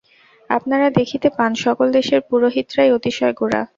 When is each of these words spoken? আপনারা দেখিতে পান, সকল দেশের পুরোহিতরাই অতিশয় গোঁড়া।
আপনারা 0.49 0.87
দেখিতে 0.99 1.27
পান, 1.37 1.51
সকল 1.65 1.87
দেশের 1.97 2.19
পুরোহিতরাই 2.29 2.93
অতিশয় 2.97 3.33
গোঁড়া। 3.39 3.61